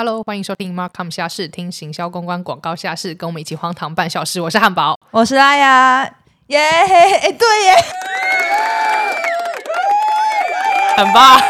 [0.00, 4.40] Hello，欢迎收听 Markham 下市，听行销公关广告下市，跟我们一起荒唐半小时。
[4.40, 6.08] 我是汉堡，我是阿雅，
[6.46, 6.56] 耶！
[6.56, 7.74] 哎，对耶，
[10.98, 11.40] 很棒。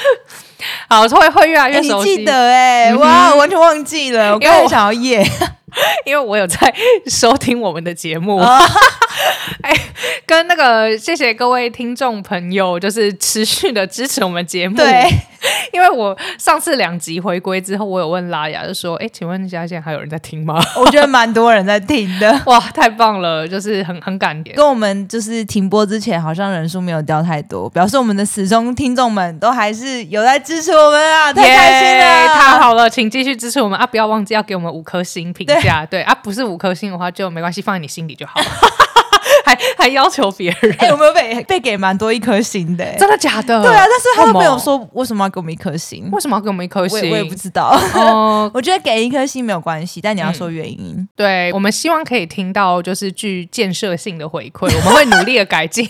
[0.88, 2.12] 好，会会越来越熟悉。
[2.12, 4.32] 你记得哎，哇，完全忘记了。
[4.32, 5.22] 我刚才想要耶，
[6.06, 6.74] 因为我有在
[7.04, 8.42] 收听我们的节目。
[9.62, 9.72] 哎，
[10.26, 14.76] 跟那个谢谢各位听众朋友，就是持续的支持我们节目。
[14.76, 15.08] 对，
[15.72, 33.86] 因为我上次两集回归之后，我有问拉雅，就说：“哎，请问一下，现在还有人在听吗？”我觉得蛮多人在听的， 哇，太棒了，就是很很感跟我们就是停播之前，好像人数没有掉太多，表示我们的始终听众们都还是有在支持我们啊，太开心了，太好了，请继续支持我们啊！
[33.86, 38.46] 不要忘记要给我们五颗星评价，对啊，不是五颗星的话就没关系，放在你心里就好了。
[39.78, 42.84] 还还要求别人，有没有被被给蛮多一颗星的？
[42.98, 43.62] 真的假的？
[43.62, 47.10] 对啊，但是他都没有说为什么要给我们一颗星，为什么要给我们一颗星？
[47.10, 47.78] 我也不知道。
[47.94, 51.08] 哦， 我觉得给一颗星没有关系，但你要说原因。
[51.16, 55.88] 对我们希望可以听到就是具建设性的回馈，我们会努力的改进。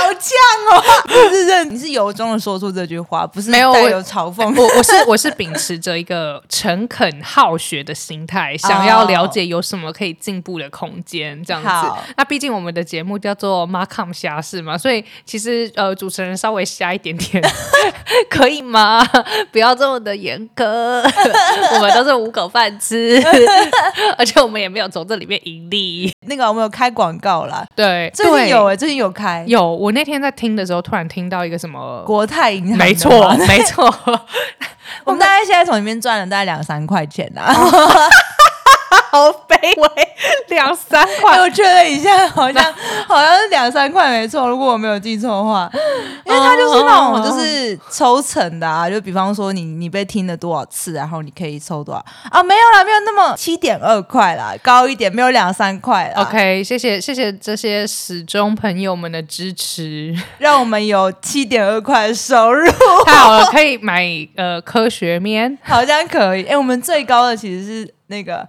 [0.00, 0.32] 好犟
[0.72, 0.82] 哦！
[1.06, 4.42] 不是认你是由衷的说出这句话，不是没有带有嘲讽。
[4.58, 11.42] 我我是我是秉持着一个诚恳好学的心态， 想要了解有什么可以进步的空间。
[11.44, 17.42] 这样子，那毕竟我们的节目叫做 Markham 侠士嘛，所以其实呃，主持人稍微瞎一点点
[18.30, 19.06] 可以吗？
[19.52, 21.02] 不要这么的严格，
[21.74, 23.22] 我们都是五口饭吃，
[24.16, 26.12] 而且我们也没有从这里面盈利。
[26.26, 29.70] 那个我们有开广告啦，对，最近有哎，最近有开有。
[29.80, 33.86] 我那天在听的时候，突然听到一个什么国泰银行，没错， 没错，
[35.04, 37.54] 我们大概现在从里面赚了大概两三块钱呐。
[39.10, 40.08] 好卑微，
[40.50, 42.62] 两三块，我确认一下，好像
[43.08, 44.48] 好像是两三块，没错。
[44.48, 45.68] 如果我没有记错的话，
[46.24, 52.40] 因为它就是那种就是抽成的啊，就比方说你你被听了多少次，然后你可以抽多少啊？
[52.40, 56.12] 没有啦，没有那么七点二块啦，高一点，没有两三块。
[56.16, 62.70] OK，谢谢谢谢这些始终朋友们的支持， 让我们有七点二块收入，
[63.04, 64.06] 太好了，可以买
[64.36, 66.44] 呃科学面， 好像可以。
[66.44, 68.48] 哎，我们最高的其实是那个。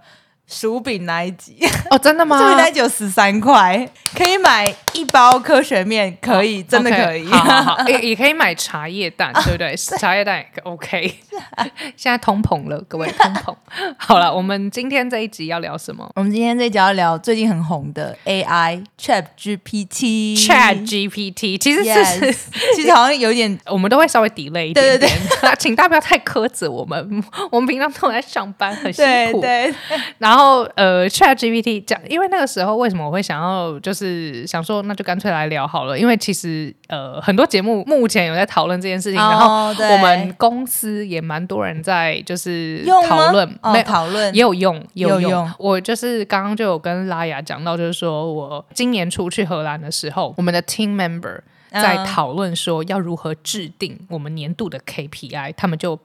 [0.52, 1.56] 薯饼那一集
[1.88, 2.38] 哦，真的吗？
[2.38, 7.26] 薯饼那一集有十三块，可以买一包科学面，可以，真的可以。
[7.88, 9.74] 也也可以买茶叶蛋，对不对？
[9.98, 11.14] 茶叶蛋也 OK。
[11.96, 13.56] 现在通膨了，各位通膨。
[13.96, 16.06] 好了，我们今天这一集要聊什么？
[16.14, 20.38] 我们今天这一集要聊最近很红的 AI Chat GPT。
[20.46, 22.32] Chat GPT 其实是
[22.74, 25.10] 其实好像有点，我们都会稍微 delay 一点点。
[25.58, 29.40] 请大家不要太苛责我们，我们平常都在上班，很辛苦。
[29.40, 29.74] 对，
[30.18, 30.41] 然后。
[30.42, 35.96] 然后呃，Chat GPT 讲，因为那个时候为什么我会想要，就是想说，那就干脆来聊好了。
[35.96, 45.48] 因为其实呃，很多节目目前有在讨论这件事情，然后我们公司也蛮多人在就是讨论，没讨论也有用，有用。
[45.58, 51.38] 我就是刚刚就有跟拉雅讲到，就是说我今年出去荷兰的时候，我们的 team member
[51.70, 55.96] 在讨论说要如何制定我们年度的 KPI，他们就。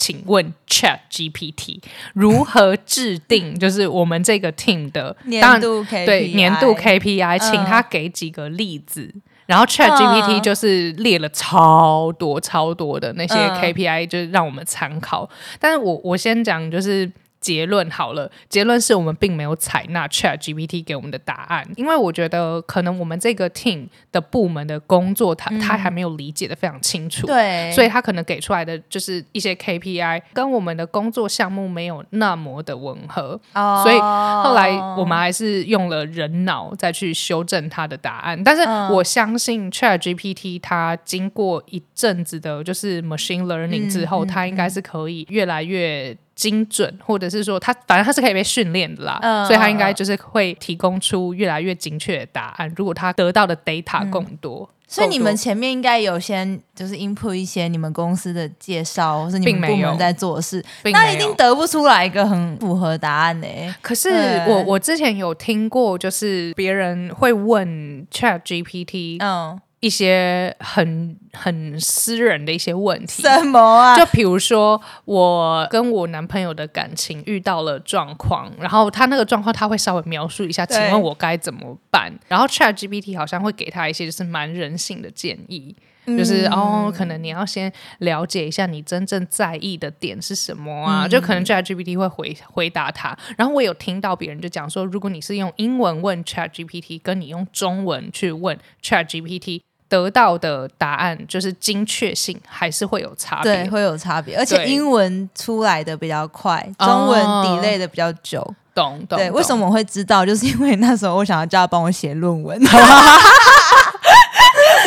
[0.00, 1.80] 请问 Chat GPT
[2.14, 3.56] 如何制定？
[3.56, 9.14] 就是我们这个 team 的年度 KPI，对年度 KPI，请他给几个例子。
[9.46, 15.28] 然后 Chat GPT 就是列了超多超多的那些 KPI，就是让我们参考。
[15.60, 17.12] 但是我我先讲就是。
[17.40, 38.42] 结论好了，结论是我们并没有采纳 Chat GPT 给我们的答案，因为我觉得可能我们这个 team 的部门的工作，他他还没有理解的非常清楚，对，所以他可能给出来的就是一些 KPI 跟我们的工作项目没有那么的吻合，所以后来我们还是用了人脑再去修正他的答案。
[38.44, 38.62] 但是
[38.92, 46.16] 我相信 Chat GPT 它经过一阵子的就是 machine learning 之后，它应该是可以越来越。
[46.40, 52.72] 精准，或者是说它反正它是可以被训练的啦，所以它应该就是会提供出越来越精确的答案。
[52.74, 63.46] 如果它得到的 data 更多，所以你们前面应该有先就是 input 一些你们公司的介绍，或是你们部门在做事，那一定得不出来一个很符合答案呢。
[63.82, 64.08] 可是
[64.48, 67.68] 我我之前有听过，就是别人会问
[68.10, 69.60] Chat GPT，嗯。
[69.80, 73.96] 一些很很私人的一些问题，什么啊？
[73.96, 82.12] 就比如说，我跟我男朋友的感情遇到了状况，然后他那个状况他会稍微描述一下，请问我该怎么办？
[82.28, 85.74] 然后 Chat GPT 好像会给他一些就是蛮人性的建议，
[86.04, 91.08] 就是哦，可能你要先了解一下你真正在意的点是什么啊？
[91.08, 93.16] 就可能 Chat GPT 会回回答他。
[93.38, 99.62] 然后我有听到别人就讲说，如果你是用英文问 Chat GPT，跟你用中文去问 Chat GPT。
[99.90, 108.54] 得到的答案就是精确性还是会有差别，对，会有差别，而且英文出来的比较快，哦中文 delay 的比较久。
[108.72, 109.18] 懂懂？
[109.18, 109.62] 对，为什么？
[109.62, 110.24] 么我会知道？
[110.24, 112.56] 就是因为那时候我想要叫他帮我写论文，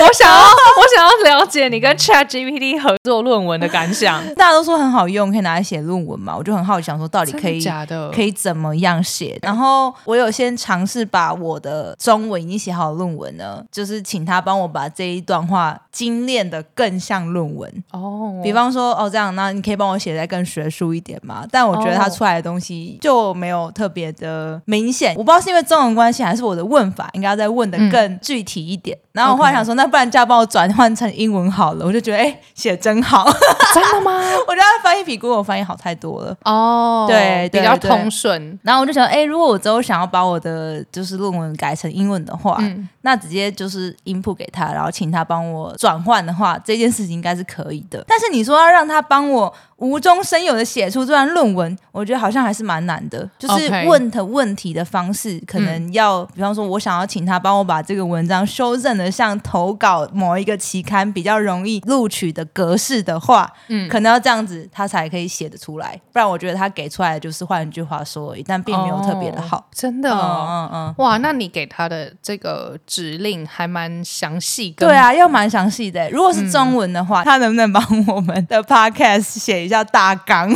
[0.04, 4.22] 我想要，我想要了解你跟 Chat GPT 合作论文的感想。
[4.36, 8.10] 大家都说很好用，可以拿来写论文嘛，我就很好奇，想说到底可以假的？
[8.12, 9.40] 可以怎么样写？
[9.42, 17.84] 然后我有先尝试把我的中文已经写好的论文呢，就是请他帮我把这一段话精炼的更像论文。
[17.92, 21.46] 哦，比方说，哦，这样，那你可以帮我写的更学术一点嘛？
[21.50, 28.98] 但我觉得他出来的东西就没有特别的明显，我不知道是因为中文关系，还是我的问法应该要再问的更具体一点。
[29.14, 33.24] 然后我后来想说，那不然叫他帮我转换成英文好了，我就觉得，哎，写真好，
[33.76, 34.12] 真的吗？
[34.48, 36.36] 我觉得他翻译比 Google 翻译好太多了。
[36.46, 38.58] 哦，对对比较通顺。
[38.64, 48.04] 然后我就想，哎，如果我之后想要把我的就是论文改成英文的话，嗯，那直接就是 input 给他，然后请他帮我转换的话，这件事情应该是可以的。
[48.08, 53.30] 但是你说要让他帮我无中生有的写出这段论文，我觉得好像还是蛮难的。
[53.38, 66.00] 就是问的问题的方式，可能要，比方说，我想要请他帮我把这个文章修正的像投稿某一个期刊比较容易录取的格式的话，嗯可能要这样子，他才可以写得出来。
[66.14, 69.58] 不然，我觉得他给出来的就是换一句话说而已，但并没有特别的好。
[69.58, 70.48] 哦真的、嗯哦。
[70.48, 70.96] 嗯嗯。
[71.00, 76.10] 哇，那你给他的这个指令还蛮详细，跟对，啊，要蛮详细的。
[76.12, 80.54] 如果是中文的话，他能不能帮我们的 podcast 写一下大纲？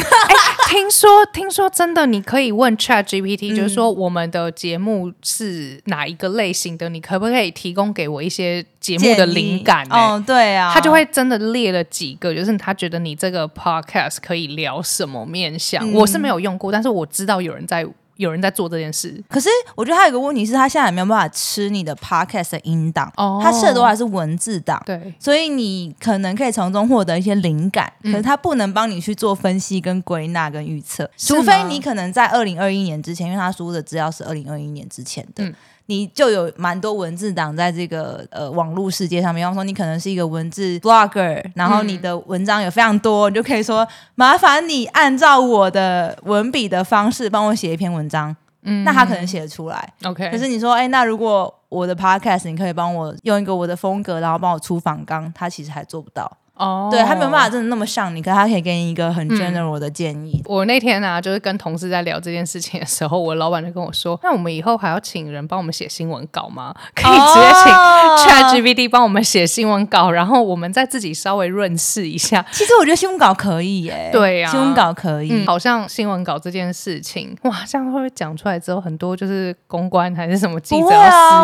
[0.68, 9.98] 听说听说真的，你可以问 Chat GPT，、就是嗯说我们的节目是哪一个类型的，你可不可以提供给我一些节目的灵感、欸？
[9.98, 15.90] 哦，对啊，他就会真的列了几个，就是他觉得你这个 podcast 可以聊什么面向。
[15.90, 17.88] 嗯我是没有用过，但是我知道有人在
[18.18, 19.24] 有人在做这件事。
[19.30, 24.82] 可是我觉得他有一个问题是，他现在没有办法吃你的 podcast 的音档，哦他吃的都还是文字档。
[24.86, 35.44] 对，所以你可能可以从中获得一些灵感，嗯可是他不能帮你去做分析、跟归纳、跟预测，除非你可能在二零二一年之前，因为他输的资料是二零二一年之前的。
[35.44, 35.54] 嗯
[35.88, 49.94] 你就有蛮多文字档在这个呃网络世界上面，比方说你可能是一个文字 blogger，然后你的文章有非常多，你就可以说麻烦你按照我的文笔的方式帮我写一篇文章，嗯那他可能写得出来。
[50.04, 56.30] OK，可是你说，哎、那如果我的 podcast 你可以帮我用一个我的风格，然后帮我出访纲，他其实还做不到。
[56.58, 60.42] 哦，对他没有办法真的那么像你，可他可以给你一个很嗯 general 的建议。
[60.46, 66.74] 我那天啊，就是跟同事在聊这件事情的时候，我老板就跟我说：“那我们以后还要请人帮我们写新闻稿吗？
[66.96, 72.46] 可以直接请哦 Chat GPT 帮我们写新闻稿，然后我们再自己稍微润饰一下。
[72.52, 75.30] 其实我觉得新闻稿可以耶，对啊新闻稿可以。
[75.32, 80.86] 嗯，好像新闻稿这件事情，哇，这样会不会讲出来之后，很多就是公关还是什么记者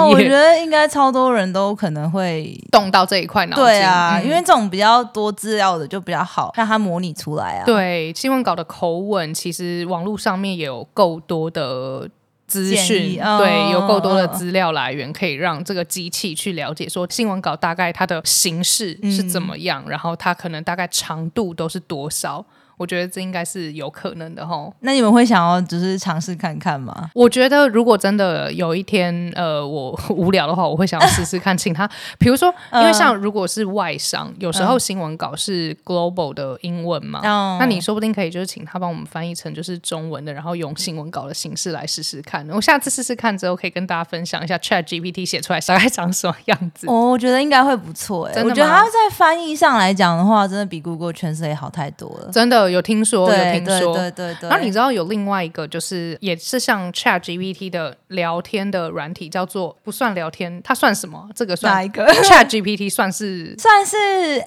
[0.09, 2.51] 我觉，得应该超多人都可能会。
[2.71, 3.63] 动到这一块脑筋？
[3.63, 7.65] 对啊，嗯因为这种比较多资料的就比较好让它模拟出来啊。
[7.65, 12.09] 对新闻稿的口吻，其实网络上面也有够多的。
[12.45, 22.45] 资讯哦对，有够多的资料来源，可以让这个机器去了解说新闻稿大概它的形式是怎么样，然后它可能大概长度都是多少。
[22.83, 24.73] 我觉得这应该是有可能的吼。
[24.81, 27.09] 那你们会想要就是尝试看看吗？
[27.15, 31.89] 我觉得如果真的有一天，呃，我 无聊的话，我会想要试试看，请他，
[32.19, 42.45] 比如说，因为像如果是外商，有时候新闻稿是 global 的英文嘛，哦那你说不定可以就是请他帮我们翻译成就是中文的，然后用新闻稿的形式来试试看。
[42.49, 46.87] 我下次试试看之后，可以跟大家分享一下 Chat GPT 写出来大概长什么样子。
[46.87, 52.31] 哦我觉得应该会不错哎，我觉得吗它在翻译上来讲的话，真的比 Google Translate 好太多了。
[52.31, 53.95] 真的有听说，有听说。
[53.95, 54.49] 对对对。
[54.49, 61.29] 然后你知道有另外一个，就是也是像 Chat GPT 的聊天的软体，叫做不算聊天，它算什么？
[61.35, 63.95] 这个算哪一个？Chat GPT 算是， 算是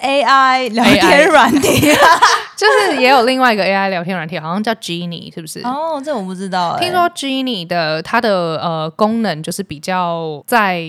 [0.01, 1.79] AI 聊天软体
[2.57, 5.61] 就是也有另外一个 AI 聊天软体，好像叫 Genie，是不是？
[5.61, 6.79] 哦，这我不知道哎。
[6.83, 10.83] 听说 Genie 的它的呃功能就是比较在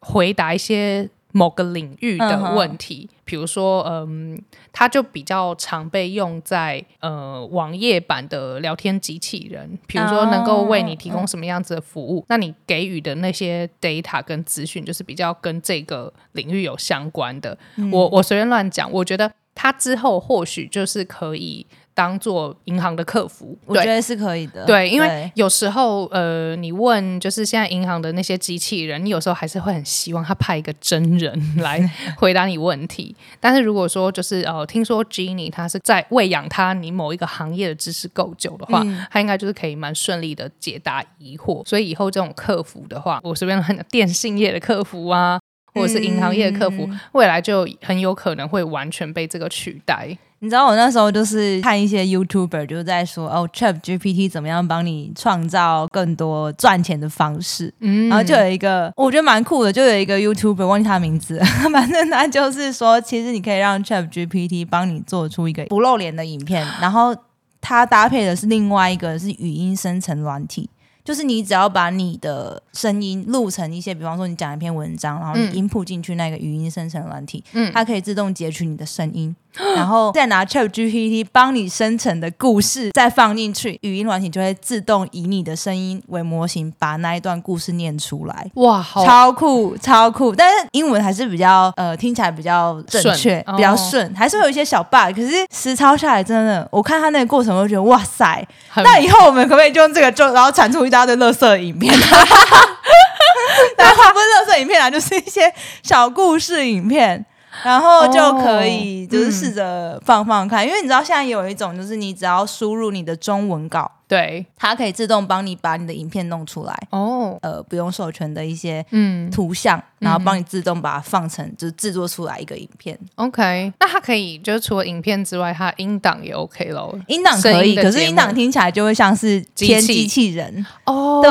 [0.00, 4.36] 回答一些某个领域的问题，比如说嗯，
[4.72, 17.56] 它就比较常被用在呃网页版的聊天机器人，比如说能够为你提供什么样子的服务，那你给予的那些 data 跟资讯就是比较跟这个领域有相关的。
[17.92, 21.64] 我我随便乱讲，我觉得它之后或许就是可以
[22.00, 24.64] 当做银行的客服，我觉得是可以的。
[24.64, 31.78] 对，因为有时候呃，你问就是现在银行的那些机器人，你有时候还是会很希望他派一个真人来
[32.16, 33.14] 回答你问题。
[33.38, 41.62] 但是如果说就是呃，听说 Genie 他是在喂养他你某一个行业的知识够久的话，嗯他应该就是可以蛮顺利的解答疑惑。
[41.68, 45.38] 所以以后这种客服的话，我随便很电信业的客服啊。
[45.72, 50.18] 或者是银行业的客服，未来就很有可能会完全被这个取代。
[50.42, 61.38] 你知道我那时候就是看一些 YouTuber 就在说哦，Chat GPT 怎么样帮你创造更多赚钱的方式，嗯，然后就有一个我觉得蛮酷的，就有一个 YouTuber 忘记他名字，
[61.70, 67.14] 反正他就是说，其实你可以让 Chat GPT 帮你做出一个不露脸的影片，然后
[67.60, 70.70] 它搭配的是另外一个是语音生成软体。
[71.02, 79.34] 就是你只要把你的声音录成一些，比方说你讲一篇文章，然后你音铺进去那个语音生成软体，嗯，它可以自动截取你的声音，
[79.76, 88.46] 然后 再拿 Chat GPT 帮你生成的故事再放进去，语音软体就会自动以你的声音为模型，把那一段故事念出来。
[88.54, 90.34] 哇，超酷，超酷！
[90.34, 95.14] 但是英文还是比较呃听起来比较正确，比较顺，还是会有一些小 bug。
[95.14, 98.46] 可是实操下来，真的，我看他那个过程，我就觉得哇塞！
[98.76, 101.92] 那以后我们可不可以就用这个就然后产出一大堆乐色影片？
[103.76, 105.52] 然后不是乐色影片啊，就是一些
[105.82, 107.24] 小故事影片，
[107.64, 110.66] 然后就可以就是试着放放看。
[110.66, 113.90] 因为你知道现在有一种，就是你只要输入你的中文稿。
[114.10, 122.98] 对，它可以自动帮你把你的影片弄出来哦，呃，不用授权的一些嗯图像，然后帮你自动把它放成，就是制作出来一个影片。
[123.14, 126.98] OK，那它可以就是除了影片之外，它音档也 OK 喽。
[127.06, 131.20] 音档可以，可是音档听起来就会像是偏机器人哦。
[131.22, 131.30] 对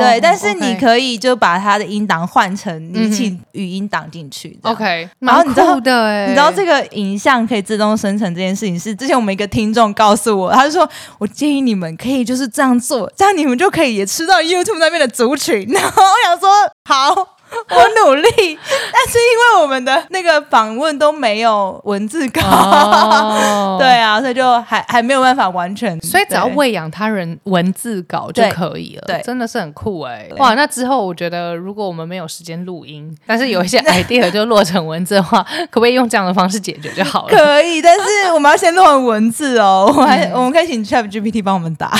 [0.00, 4.58] 对，但是你可以就把它的音档换成你请语音档进去。
[4.62, 12.15] OK，然后你知道的，你知道这个影像可以自动生成这件事情是之前我们一个听众告诉我，他就说我建议你们可以。
[12.24, 15.66] 就是这样做，这样你们就可以也吃到 YouTube 那边的族群。
[15.72, 16.50] 然后我想说，
[16.88, 17.35] 好。
[17.70, 22.40] 我努力，但是因为我们的那个访问都没有文字稿，
[23.78, 26.00] 对啊，所以就还还没有办法完全。
[26.00, 30.28] 所以只要喂养他人文字稿就可以了，对，真的是很酷哎！
[30.38, 37.36] 哇，那之后我觉得，如果我们没有时间录音，但是有一些 idea 就落成文字的话，可不可以用这样的方式解决就好了？
[37.36, 39.92] 可以，但是我们要先录成文字哦。
[39.96, 41.92] 我还我们可以请 Chat GPT 帮我们打。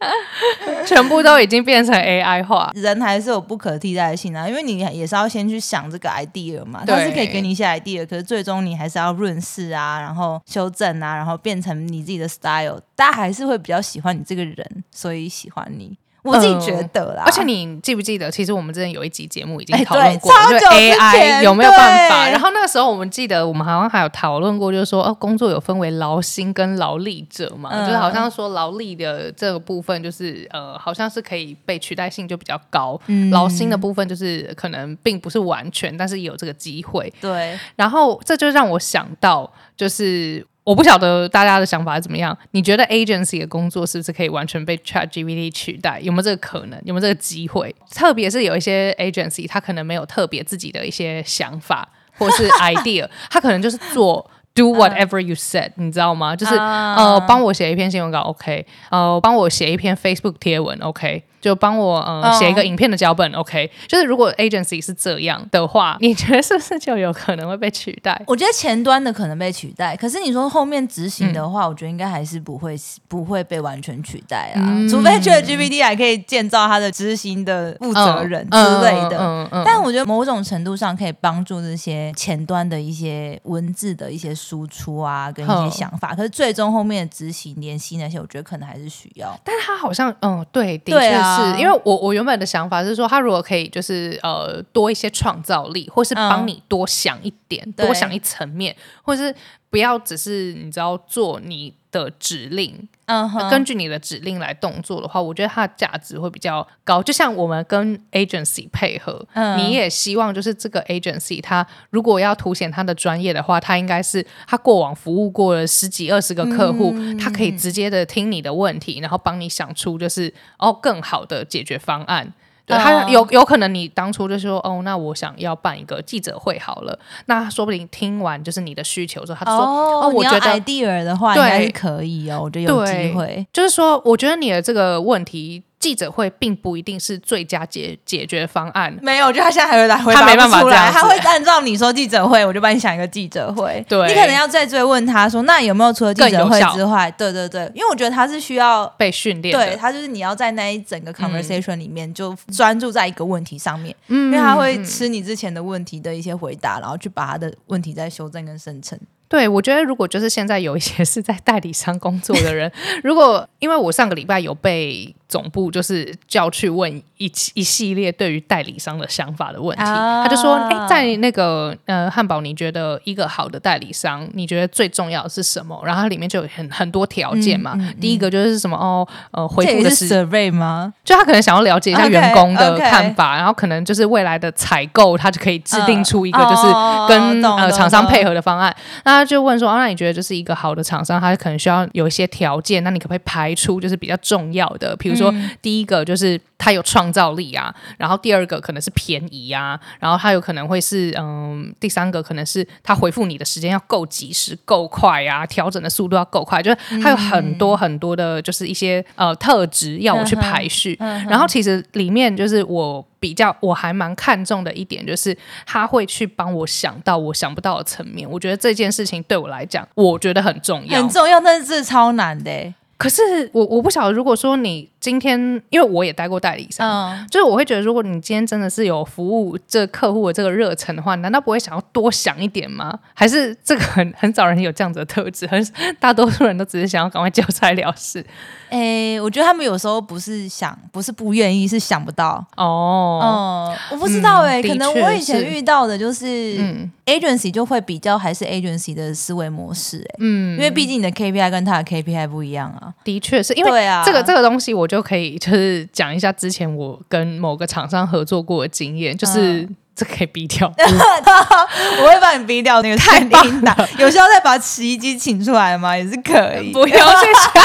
[0.86, 4.48] 全部都已经变成 AI 化，人还是有不可替代性啊！
[4.48, 15.96] 因为你也是要先去想这个 idea 嘛，它是可以给你一些 idea，可是最终你还是要润饰啊，然后修正啊，然后变成你自己的 style，大家还是会比较喜欢你这个人，所以喜欢你。
[16.28, 22.28] 我自己觉得啦，而且你记不记得，其实我们之前有一集节目已经讨论过，就 AI 有没有办法？
[22.28, 37.12] 然后那个时候我们记得，我们好像还有讨论过，就是说，哦，工作有分为劳心跟劳力者嘛，就是好像说劳力的这个部分，就是呃，好像是可以被取代性就比较高，劳心的部分就是可能并不是完全，但是有这个机会。
[37.20, 40.46] 对，然后这就让我想到，就是。
[40.68, 42.36] 我不晓得大家的想法怎么样？
[42.50, 45.98] 你觉得 agency 的工作是不是可以完全被 Chat GPT 取代？
[46.02, 46.78] 有没有这个可能？
[46.84, 47.74] 有没有这个机会？
[47.90, 56.36] 特别是有一些 agency，他可能没有特别自己的一些想法或是 idea，他可能就是做 do whatever you said，你知道吗？
[56.36, 61.24] 就是呃，帮我写一篇新闻稿，OK，呃，帮我写一篇 Facebook 贴文，OK。
[61.40, 63.70] 就帮我呃写一个影片的脚本，OK。
[63.86, 68.20] 就是如果 agency 是这样的话，你觉得是不是就有可能会被取代？
[68.26, 72.76] 我觉得前端的可能被取代，可是你说后面执行的话，我觉得应该还是不会
[73.06, 74.60] 不会被完全取代啊。
[74.90, 79.18] 除非 ChatGPT 还可以建造它的执行的负责人之类的。
[79.18, 86.14] 嗯但我觉得某种程度上可以帮助这些前端的一些文字的一些输出啊，跟一些想法。
[86.14, 89.38] 可是最终后面的执行联系那些，我觉得可能还是需要。
[89.44, 91.27] 但是它好像嗯，对，的确是。
[91.36, 99.34] 是因为我我原本的想法是说，他如果可以就是呃多一些创造力，或是帮你多想一点，多想一层面，或是
[99.70, 102.88] 不要只是你知道做你的指令。
[103.06, 107.02] 嗯，根据你的指令来动作的话，我觉得它的价值会比较高。
[107.02, 109.26] 就像我们跟 agency 配合，
[109.56, 122.34] 你也希望就是这个 agency，它如果要凸显它的专业的话，它应该是它过往服务过了十几二十个客户，它可以直接的听你的问题，然后帮你想出就是哦更好的解决方案。
[122.76, 135.62] 他有有可能你当初就说哦，那我想要办一个记者会好了，那说不定听完就是你的需求之后，他说哦，我觉得 idea 的话应该是可以哦，我觉得有机会，就是说我觉得你的这个问题。
[135.80, 138.96] 记者会并不一定是最佳解解决方案。
[139.00, 140.90] 没有，我觉得他现在还会来回答不出来。
[140.90, 143.84] 他会按照你说记者会，我就帮你想一个记者会。
[143.88, 147.10] 对，你可能要再追问他说，那有没有除了记者会之外？
[147.12, 149.54] 对对对，因为我觉得他是需要被训练。
[149.54, 158.98] 对他就是你要在那一整个 conversation 里面就专注在一个问题上面，因为他会吃你之前的问题的一些回答，然后去把他的问题再修正跟生成。
[159.28, 162.70] 对，我觉得如果就是现在有一些 是在代理商工作的人，
[163.04, 175.78] 如果因为我上个礼拜有被总部就是叫去问一一系列对于代理商的想法的问题，他就说：“哎，在那个呃汉堡，你觉得一个好的代理商，你觉得最重要的是什么？
[175.84, 177.76] 然后它里面就有很很多条件嘛。
[178.00, 180.94] 第一个就是什么哦，呃，回复的是 survey 吗？
[181.04, 186.62] 就他可能想要了解一下员工的看法，然后可能就是未来的采购，他就可以制定出一个就是
[187.08, 188.74] 跟呃厂商配合的方案。
[189.04, 210.96] 那他就问说：啊，那你觉得就是一个好的厂商，他可能需要有一些条件，那你可不可以排出就是比较重要的，比如说第一个就是他有创造力啊，然后第二个可能是便宜啊，然后他有可能会是嗯，第三个可能是他回复你的时间要够及时、够快啊，调整的速度要够快，就是他有很多很多的，就是一些呃特质要我去排序。
[210.98, 218.28] 然后其实里面就是我比较我还蛮看重的一点，就是他会去帮我想到我想不到的层面。
[218.30, 222.74] 我觉得这件事情对我来讲，我觉得很重要，很重要，但是超难的。
[222.96, 223.22] 可是
[223.52, 225.38] 我我不晓得，如果说你今天，
[225.70, 232.98] 因为我也待过代理商，就是我会觉得，如果你今天真的是有服务这客户的这个热忱的话，难道不会想要多想一点吗？
[233.14, 235.64] 还是这个很 很少人有这样子的特质，很
[236.00, 238.24] 大多数人都只是想要赶快交差了事。
[238.70, 243.20] 哎，我觉得他们有时候不是想，不是不愿意，是想不到哦。
[243.22, 252.92] 嗯，我不知道哎，可能我以前遇到的就是嗯 agency 就会比较还是 agency 的思维模式哎，嗯，因为毕竟你的 KPI 跟他的 KPI 不一样啊。
[253.04, 265.96] 的确是因为啊这个这个东西，我就可以就是讲一下之前我跟某个厂商合作过的经验，就是 这可以逼掉， 我会帮你逼掉那个太领导，有需要再把洗衣机请出来吗？
[265.96, 267.60] 也是可以，不要谢谢。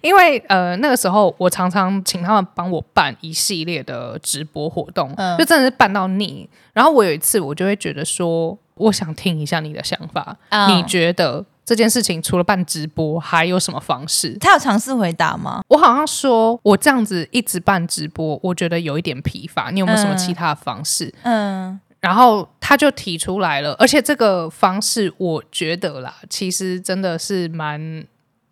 [0.00, 6.48] 因为呃那个时候我常常请他们帮我办一系列的直播活动，就真的是办到腻。
[6.72, 10.36] 然后我有一次我就会觉得说，我想听一下你的想法，
[10.68, 14.36] 你觉得这件事情除了办直播还有什么方式？
[14.40, 15.60] 他有尝试回答吗？
[15.68, 19.70] 我好像说我这样子一直办直播，我觉得有一点疲乏。
[19.70, 21.12] 你有没有什么其他的方式？
[21.22, 28.04] 嗯，然后他就提出来了，而且这个方式我觉得啦，其实真的是蛮。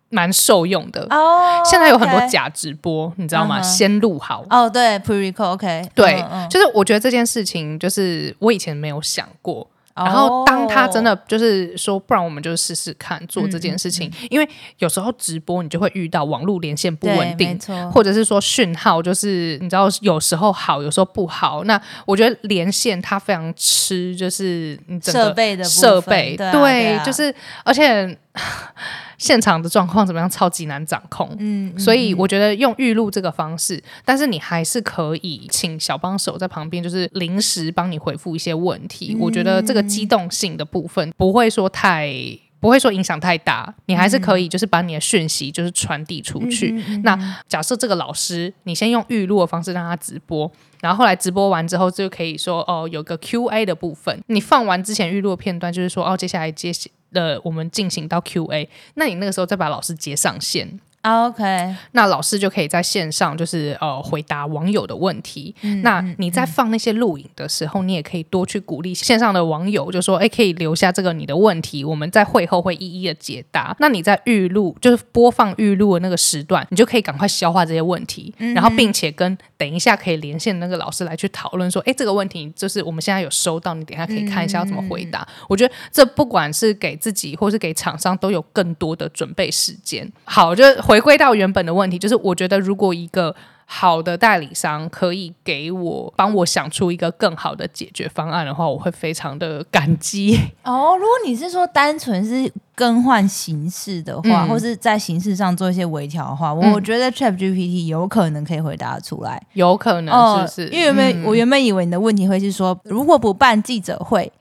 [0.09, 3.61] 蛮受用的哦，现在有很多假直播，你知道吗？
[3.61, 9.67] 先录好哦，对，pre record，OK，对，就是我觉得这件事情，就是我以前没有想过。
[9.95, 17.59] 然后当他真的就是说，不然我们就试试看做这件事情，因为有时候直播你就会遇到网络连线不稳定，
[17.91, 21.65] 或者是说讯号就是你知道有时候好，有时候不好。
[21.65, 28.17] 那我觉得连线它非常吃就是设备的设备，对，就是而且。
[29.17, 30.29] 现场的状况怎么样？
[30.29, 39.17] 超级难掌控，嗯，所以我觉得用预录这个方式，但是你还是可以请小帮手在旁边，就是临时帮你回复一些问题。
[39.19, 42.13] 我觉得这个机动性的部分不会说太，
[42.61, 46.71] 不会说影响太大，你还是可以就是把你的讯息就是传递出去。
[47.03, 47.17] 那
[47.49, 50.49] 假设这个老师，你先用预录的方式让他直播，
[50.79, 56.71] 然后后来直播完之后就可以说哦，有个 Q&A 的部分，你放完之前预录的片段，就是说哦，接下来接。
[57.11, 60.79] 的我们进行到 Q&A，那你那个时候再把老师接上线。
[61.01, 65.55] OK，那老师就可以在线上，就是呃回答网友的问题。
[65.81, 90.05] 那你在放那些录影的时候，你也可以多去鼓励线上的网友，就说：“哎，可以留下这个你的问题，我们在会后会一一的解答。”那你在预录，就是播放预录的那个时段，你就可以赶快消化这些问题，然后并且跟等一下可以连线那个老师来去讨论说：“哎，这个问题就是我们现在有收到，你等下可以看一下要怎么回答。”我觉得这不管是给自己或是给厂商，都有更多的准备时间。
[90.25, 90.65] 好，就。
[90.89, 100.35] 回归到原本的问题，就是我觉得如果一个好的代理商可以给我帮我想出一个更好的解决方案的话，我会非常的感激。
[100.65, 110.67] 哦，如果你是说单纯是更换形式的话，或是在形式上做一些微调的话，我觉得 Chat GPT 有可能可以回答出来，有可能是不是？
[110.69, 114.31] 因为原本我原本以为你的问题会是说，如果不办记者会，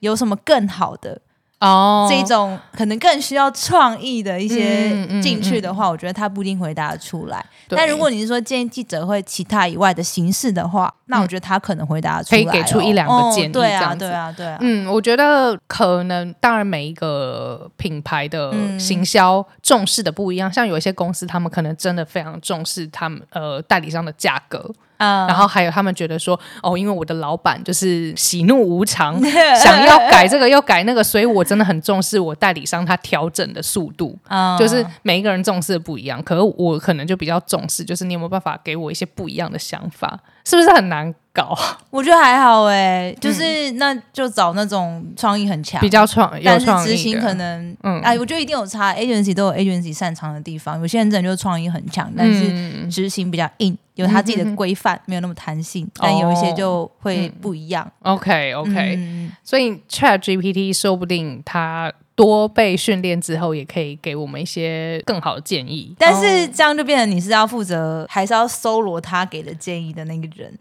[0.00, 1.20] 有什么更好的？
[1.60, 7.44] 哦，这种可能更需要创意的一些进去的话，我觉得他不一定回答得出来。
[7.68, 13.52] 但如果你是说建议记者会其他以外的形式的话，那我觉得他可能回答出来，可以给出一两个建议。
[13.52, 14.56] 对啊，对啊，对啊。
[14.60, 24.72] 嗯，我觉得可能，当然每一个品牌的行销重视的不一样，像有一些公司，他们可能真的非常重视他们呃代理商的价格。
[24.98, 29.18] 然后还有他们觉得说，哦，因为我的老板就是喜怒无常，
[29.62, 34.18] 想要改这个又改那个，所以我真的很重视我代理商他调整的速度。
[34.58, 40.18] 就是每一个人重视的不一样，可是我可能就比较重视，就是你有没有办法给我一些不一样的想法。
[40.44, 41.56] 是不是很难搞？
[41.90, 47.34] 我觉得还好哎，就是那就找那种创意很强、比较创、但是创意执行可。
[47.34, 57.88] 能，嗯哎，我觉得一定有差，agency 都有 agency 擅长的地方，有些人真的就是创意很强，但是嗯执行比较硬，有他自己的规范，没有那么弹性，但有一些就会不一样。
[58.02, 65.94] OK OK，、嗯所以 Chat GPT 说不定它多被训练之后，也可以给我们一些更好的建议。
[65.98, 70.52] 但是这样就变成你是要负责，还是要搜罗他给的建议的那个人。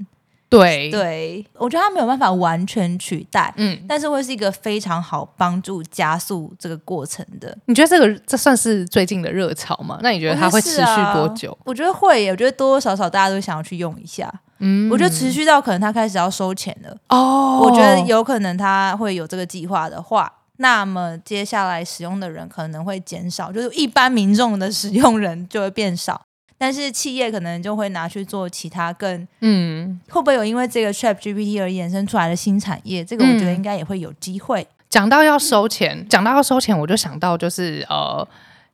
[0.50, 7.58] 对，对，我觉得它没有办法完全取代，嗯，但是会是一个非常好帮助加速这个过程的。
[7.66, 10.00] 你觉得这个这算是最近的热潮吗？
[10.02, 11.58] 那你觉得它会持续多久？
[11.66, 14.34] 我觉得会耶，我觉得多多少少大家都想要去用一下。
[14.60, 20.32] 嗯，我觉得持续到可能他开始要收钱了，哦，我觉得有可能他会有这个计划的话。
[20.60, 26.20] 那么接下来使用的人可能会减少，就是一般民众的使用人就会变少，
[26.58, 33.06] 但是企业可能就会拿去做其他更嗯，会不会有因为这个 Chat GPT 而衍生出来的新产业？
[33.06, 34.68] 这个我觉得嗯应该也会有机会。
[34.90, 38.28] 讲到要收钱，讲到要收钱，我就想到就是呃，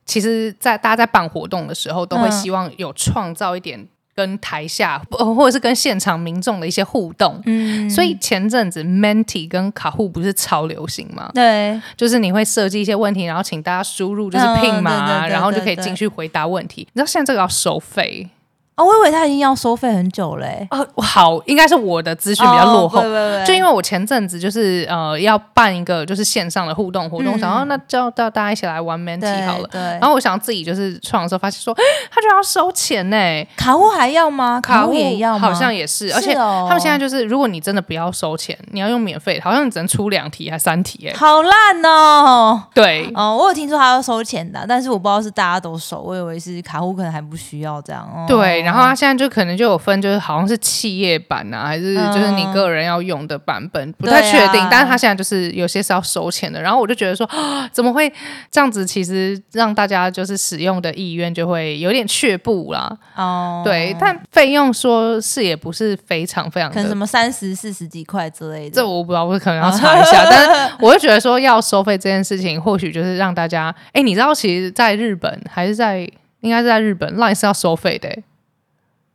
[0.06, 7.42] 其实在，大家在办活动的时候，都会嗯希望有创造一点跟台下、呃或者是跟现场民众的一些互动。
[7.46, 11.30] 嗯所以前阵子 Menti 跟卡户不是超流行吗？
[11.34, 16.88] 对，就是你会设计一些问题，然后请大家输入就是 pin 嘛，嗯对对对然后就可以进去回答问题。
[16.94, 18.30] 你知道现在这个要收费
[18.76, 23.00] 哦，我以为他已经要收费很久嘞、哦，好，应该是我的资讯比较落后。
[23.00, 29.68] 哦不不不就因为我前阵子就是呃要办一个就是线上的互动活动，嗯想要那叫叫大家一起来玩 Menti 好了。
[29.72, 33.18] 对，然后我想要自己就是创的时候，发现说，诶他就要收钱呢、
[33.56, 34.60] 卡户还要吗？
[34.62, 35.48] 卡户户也要吗？
[35.48, 42.64] 好像也是，而且他们现在就是，如果你真的不要收钱，你要用免费的，好像你只能出两题还三题、哎，好烂哦。
[42.74, 48.04] 对，哦，我有听说他要收钱的，但是我不知道是大家都收，我以为是卡户可能还不需要这样。
[48.04, 54.62] 哦、对，然后它现在就可能就有分，就是好像是企业版啊，还是就是你个人要用的版本，不太确定。
[54.62, 58.12] 啊但是它现在就是有些是要收钱的，然后我就觉得说，啊怎么会
[58.50, 58.86] 这样子？
[58.86, 62.98] 其实让大家就是使用的意愿就会有点却步啦。
[63.16, 66.72] 哦，对，但费用说是也不是非常非常。
[66.72, 68.76] 可能什么三十四十几块之类的。
[68.76, 70.26] 这我不知道，我可能要 查一下。
[70.30, 76.00] 但是我就觉得说，要收费这件事情，或许就是让大家，哎，你知道，其实在日本还是在，
[76.42, 78.10] 应该是在日本，Line 是要收费的、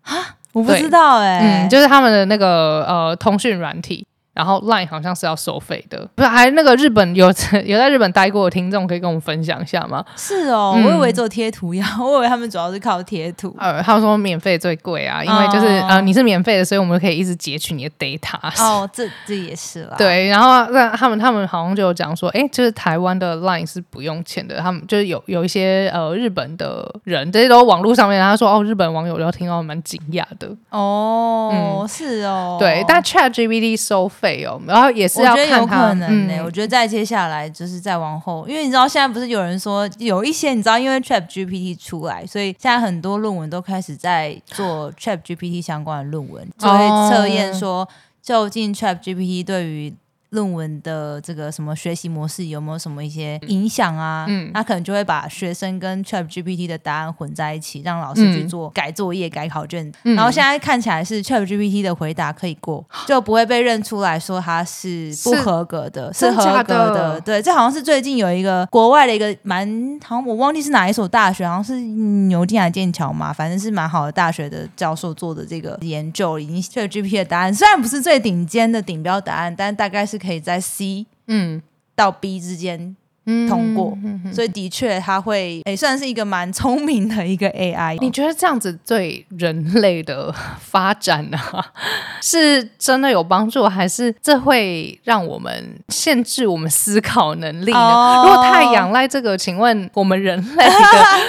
[0.09, 0.17] 诶
[0.53, 4.07] 我不知道哎、嗯，就是他们的那个呃通讯软体，
[4.39, 6.29] 然后 Line 好像是要收费的，不是？
[6.29, 7.27] 还那个日本有
[7.67, 10.05] 有在日本待过的听众可以跟我们分享一下吗？
[10.17, 13.53] 是哦，嗯我以为只有贴图呀， 我以为他们主要是靠贴图。
[13.59, 18.39] 呃，他们说免费最贵啊，因为就是、哦呃你是免费的，所以我们可以一直截取你的 data。
[18.63, 47.87] 哦，这这也是啦。，对，然后那他们他们好像就有讲说，哎，就是台湾的 Line 是不用钱的，他们就是有有一些呃日本的人，这些都网络上面，他说哦，日本网友都听到蛮惊讶的，哦，是哦，对，但 Chat GPT 收费哦，然后也是我觉得有要看它可能呢、嗯我觉得再接下来就是再往后，因为你知道现在不是有人说有一些你知道，因为 Chat GPT 出来，所以现在很多论文都开始在做 Chat GPT 相关的论文，就会测验说
[48.23, 49.95] 究竟 Chat GPT 对于
[50.31, 54.27] 论文的这个什么学习模式有没有什么一些影响啊？
[54.29, 59.91] 嗯他可能就会把学生跟 Chat GPT 的答案混在一起，让老师去嗯做改作业、改考卷。
[60.05, 67.21] 嗯然后现在看起来是 Chat GPT 的回答可以过， 就不会被认出来说他是不合格的，是真合格的。
[67.21, 69.67] 对，这好像是最近有一个国外的一个蛮，
[70.05, 81.63] 好像我忘记是哪一所大学，好像是牛津还是剑桥嘛，反正是蛮好的大学的教授做的这个研究，已经 Chat GPT 的答案虽然不是最顶尖的顶标答案，但大概是可以在 C 嗯
[81.95, 82.97] 到 B 之间
[83.31, 87.99] 嗯通过嗯嗯所以的确，它会诶、算是一个蛮聪明的一个 AI。
[88.01, 91.73] 你觉得这样子对人类的发展啊，
[92.23, 97.79] 是真的有帮助，还是这会让我们限制我们思考能力呢？
[97.79, 100.65] 哦如果太仰赖这个，请问我们人类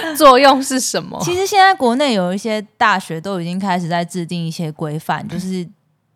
[0.02, 1.20] 的作用是什么？
[1.22, 5.66] 其实现在国内有一些大学都已经开始在制定一些规范，就是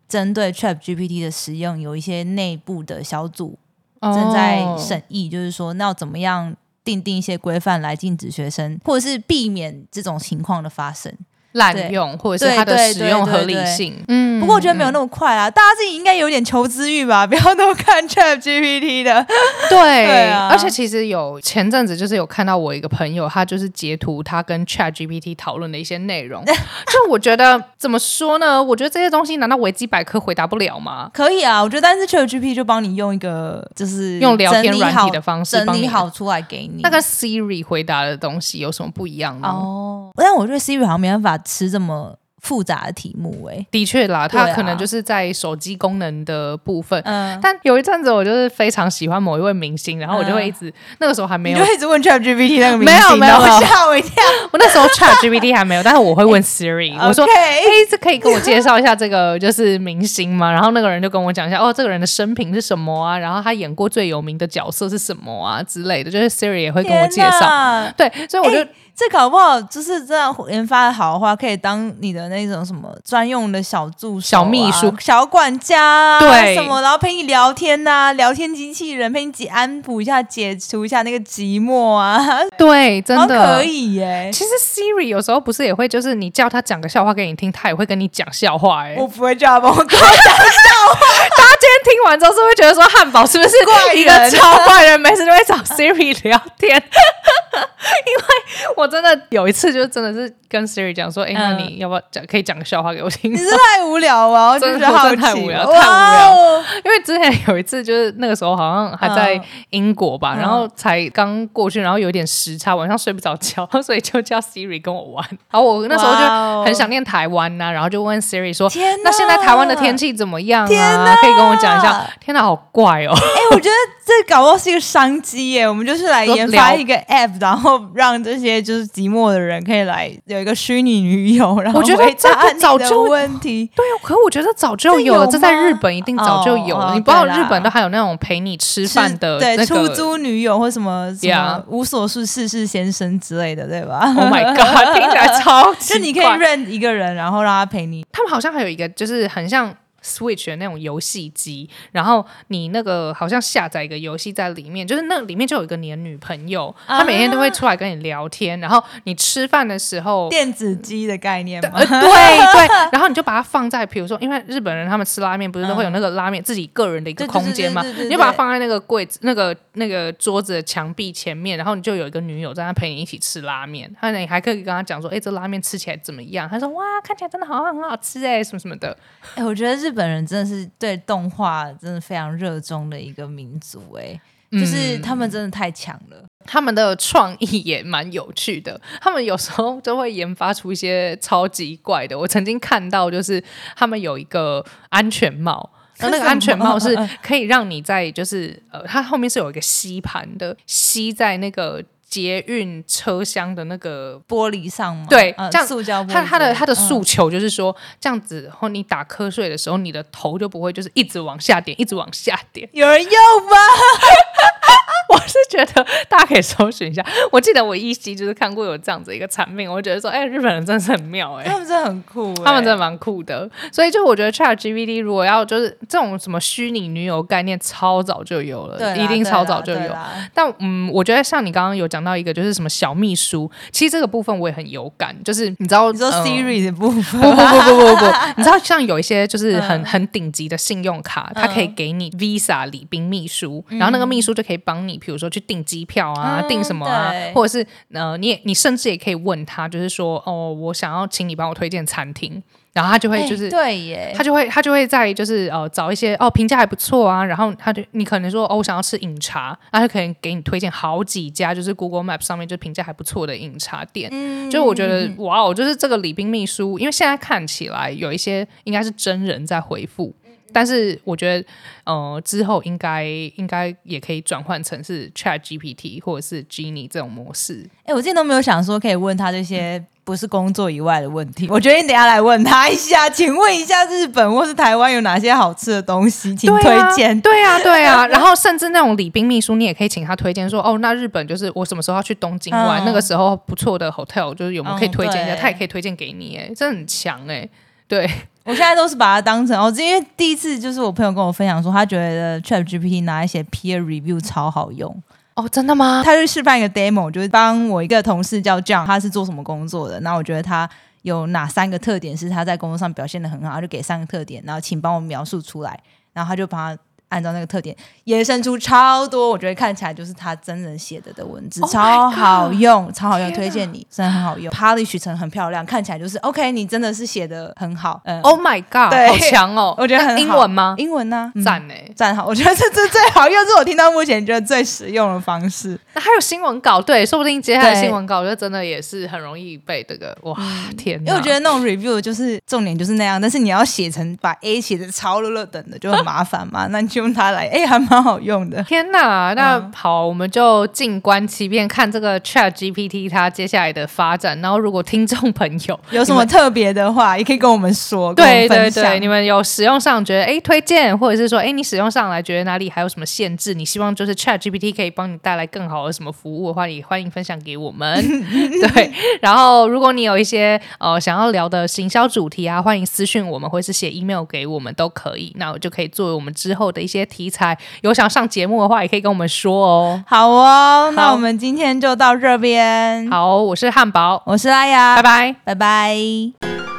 [0.07, 3.57] 针对 Chat GPT 的使用，有一些内部的小组
[4.01, 11.11] 正在审议，就是说那要怎么样定定一些规范来禁止学生，或者是避免这种情况的发生。
[11.55, 13.95] 滥用，或者是它的使用合理性。
[14.07, 19.25] 嗯不过我觉得没有那么快啊，大家自己应该有点求知欲吧， 不要都看 Chat GPT 的。
[19.69, 28.61] 对，对啊而且其实有前阵子就是有看到我一个朋友，他就是截图他跟 Chat GPT 讨论的一些内容， 就我觉得怎么说呢？
[28.61, 31.09] 我觉得这些东西难道维基百科回答不了吗？
[31.13, 36.81] 可以啊，我觉得，但是 Chat GPT 就帮你用一个就是用聊天软体的方式整帮你理好出来给你。
[36.83, 39.47] 那个 Siri 回答的东西有什么不一样呢？
[39.47, 43.65] 哦，但我觉得 Siri 好像没办法吃这么复杂的题目哎。
[43.71, 47.01] 的确啦，它可能就是在手机功能的部分。
[47.05, 54.23] 嗯，但有一阵子我就是非常喜欢某一位明星，然后我就会一直那个时候还没有一直问 Chat GPT 那个明星 没有没有吓我一跳。
[54.51, 63.17] 我那时候 Chat GPT 还没有，但是我会问 Siri， 我说：“OK 哎，这可以跟我介绍一下这个就是明星吗？”然后那个人就跟我讲一下，哦，这个人的生平是什么啊？
[63.17, 67.91] 然后他演过最有名的角色是什么啊之类的，就是 Siri 也会跟我介天绍。
[67.97, 74.93] 对，所以我就、哎这搞不好就是这样研发的好的话，可以当你的那种什么专用的小助手啊、小秘书。
[74.99, 82.23] 小管家啊，对什么，然后陪你聊天呐、聊天机器人陪你解安抚一下、解除一下那个寂寞啊，
[82.57, 83.57] 对，真的。
[83.57, 83.63] 可。
[83.63, 84.29] 以耶。
[84.31, 93.49] 其实 Siri 有时候不是也会，就是你叫他讲个笑话给你听，他也会跟你讲笑话、哎，我不会叫他帮我搞大家今天听完之后，是不是觉得说汉堡是不是
[93.95, 94.99] 一个超怪人？
[94.99, 103.31] 没事就会找 Siri 聊天， 因为我真的有一次就真的是跟 Siri 讲说，哎、那嗯你要不要讲，可以讲个笑话给我听？
[103.31, 103.37] 你？
[103.37, 105.69] 是太无聊了，我就真的太无聊太无聊。
[105.69, 106.63] 哦。
[106.83, 109.43] 因为之前有一次就是那个时候好像还在嗯。
[109.71, 110.39] 英国吧，嗯。
[110.39, 115.25] 然后才刚过去，然后有点时差，晚上睡不着觉， 所以就叫 Siri 跟我玩。
[115.51, 121.03] 然后我那时候就很想念台湾呐、然后就问 Siri 说天：“哪那现在台湾的天气怎么样天啊？
[121.03, 121.15] 哪。
[121.15, 123.13] 可以跟我讲一下？”天哪，好怪哦！
[123.13, 125.67] 哎、我觉得这搞不好是一个商机耶！
[125.67, 133.69] 我们就是来研发一个 app，然后让这些就是寂寞的人可以来有一个虚拟女友，然后我觉得回答这个你的早就问题。
[133.75, 136.91] 对啊，可我觉得早就有了，这在日本一定早就有了。
[136.91, 148.05] 哦你不知道日本都还有那种陪你吃饭的对、那个出租女友或什么什么无所事事事先生之类的，对吧 Oh my god，听起来超奇 就你可以怪认一个人，然后让他陪你。
[148.11, 149.73] 他们好像还有一个就是很像
[150.05, 160.29] Switch 的那种游戏机，然后你那个好像下载一个游戏在里面，就是那里面就有一个你的女朋友，啊她每天都会出来跟你聊天，然后你吃饭的时候。
[160.29, 161.71] 电子机的概念吗？
[161.73, 167.81] 呃，对对， 然后你就把它放在，比如说，因为日本人他们吃拉面不是都会有那个拉面自己个人的一个空间吗？
[167.83, 176.47] 你就把它放在那个柜子、那个那个桌子的墙壁前面，然后你就有一个女友在那陪你一起吃拉面，他你还可以跟他讲说，哎，这拉面吃起来怎么样？
[176.49, 178.95] 他说哇，看起来真的好像很好吃哎，什么什么的。
[179.35, 184.19] 哎、我觉得日本人真的是对动画真的非常热衷的一个民族、哎、
[184.51, 186.23] 就是嗯他们真的太强了。
[186.45, 192.19] 他们的创意也蛮有趣的， 他们有时候就会研发出一些超级怪的。
[192.19, 193.43] 我曾经看到，就是
[193.75, 195.71] 他们有一个安全帽。
[195.97, 201.81] 然后那个安全帽是可以让你在，就是呃，它后面是有一个吸盘的，吸在那个
[202.15, 205.05] 捷运车厢的那个玻璃上吗？
[205.09, 212.69] 对呃这样塑胶玻璃他他的他的嗯诉求就是说，这样子，然后你打瞌睡的时候，你的头就不会就是一直往下点，一直往下点。
[212.71, 213.57] 有人用吗？
[215.09, 217.05] 我是觉得大家可以搜寻一下。
[217.31, 229.95] 我记得我依稀就是看过有这样子一个产品，我觉得说，哎、日本人真的是很妙哎、他们真的很酷、欸，他们真的蛮酷的，所以就我觉得 Chat GPT 如果要就是这种什么虚拟女友概念，超早就有了，对一定超早就有。
[230.33, 238.05] 但嗯，我觉得像你刚刚有讲到一个，就是什么小秘书，其实这个部分我也很有感，就是你知道，你说呃 Siri 的部分，不不不不不不，
[238.37, 252.41] 你知道像有一些就是很、嗯很顶级的信用卡，它可以给你 Visa 礼宾秘书，然后那个秘书就可以帮你，比如说去订机票啊，嗯订什么啊，或者是呃，你也你甚至也可以问他，就是说哦，我想要请你帮我推荐餐厅，
[252.73, 253.49] 然后他就会哎就是。
[253.49, 264.49] 对耶，他就会他就会在就是呃找一些哦评价还不错啊，然后他就你可能说哦我想要吃饮茶，他就可能给你推荐好几家就是 Google Map 上面就评价还不错的饮茶店，嗯。
[264.51, 270.13] 就我觉得哇哦，就是这个礼宾秘书，因为现在看起来有一些应该是真人在回复，
[270.55, 271.45] 但是我觉得
[271.83, 273.03] 呃之后应该
[273.35, 277.69] 应该也可以转换成是 Chat GPT 或者是 Genie 这种模式。
[277.83, 281.45] 哎、我之前都没有想说可以问他这些不是工作以外的问题。
[281.49, 287.19] 我觉得你等一下来问他一下，请问一下日本或是台湾有哪些好吃的东西，请推荐。
[287.19, 297.47] 对啊，对啊， 然后甚至那种礼宾秘书，你也可以请他推荐说，哦，那日本就是我什么时候要去东京玩，嗯那个时候不错的 hotel，就是有没有可以嗯推荐一下，对他也可以推荐给你，哎，真的很强哎，
[297.87, 298.09] 对，
[298.45, 304.95] 我现在都是把它当成哦，因为第一次就是我朋友跟我分享说，他觉得 Chat GPT 拿一些 peer review 超好用。
[305.33, 306.01] 哦，真的吗？
[306.05, 309.99] 他就示范一个 demo，就是帮我一个同事叫 John，他是做什么工作的？
[309.99, 310.69] 然后我觉得他
[311.01, 315.77] 有哪三个特点是他在工作上表现的很好，他就给三个特点，然后请帮我描述出来，
[316.13, 329.75] 然后他就帮他按照那个特点延伸出超多，我觉得看起来就是他真人写的的文字 Oh 超好用，超好用，推荐你，真的很好用，polish 成很漂亮，看起来就是 OK，你真的是写的很好，嗯，Oh my god，对好强哦！
[329.79, 330.75] 我觉得很好英文吗？
[330.77, 331.73] 英文呢、嗯赞呢。
[331.95, 335.79] 赞好，我觉得这这最好用，是我听到目前觉得最实用的方式。
[335.93, 340.35] 那还有新闻稿，对，说不定接下来新闻稿，我觉得真的也是很容易被这个哇
[340.77, 341.11] 天哪！
[341.11, 348.61] 因为我觉得那种 review 就是重点就是那样，但是你要写成把 A 写的超了了等的就很麻烦嘛， 那用它来，哎、还蛮好用的。
[348.63, 354.39] 天哪，那嗯好，我们就静观其变，看这个 Chat GPT 它接下来的发展。
[354.41, 367.95] 然后，如果听众朋友 有什么特别的话，也可以跟我们说，对对对，你们有使用上觉得哎推荐，或者是说哎你使用上来觉得哪里还有什么限制，你希望就是 Chat GPT 可以帮你带来更好的什么服务的话，也欢迎分享给我们。
[368.73, 375.33] 对，然后如果你有一些呃想要聊的行销主题啊，欢迎私讯我们，或是写 email 给我们都可以。
[375.37, 377.57] 那我就可以作为我们之后的一些题材。
[377.81, 380.03] 有想上节目的话，也可以跟我们说哦。
[380.07, 383.09] 好哦，那我们今天就到这边。
[383.11, 385.35] 好，我是汉堡，我是拉雅，拜拜。
[385.43, 386.74] 拜拜